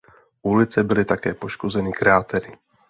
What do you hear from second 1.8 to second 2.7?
krátery.